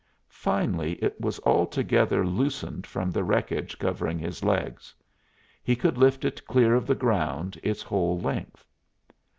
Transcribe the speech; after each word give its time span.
Finally 0.29 0.93
it 0.93 1.21
was 1.21 1.39
altogether 1.45 2.25
loosened 2.25 2.87
from 2.87 3.11
the 3.11 3.23
wreckage 3.23 3.77
covering 3.77 4.17
his 4.17 4.43
legs; 4.43 4.95
he 5.63 5.75
could 5.75 5.95
lift 5.95 6.25
it 6.25 6.43
clear 6.47 6.73
of 6.73 6.87
the 6.87 6.95
ground 6.95 7.59
its 7.61 7.83
whole 7.83 8.19
length. 8.19 8.65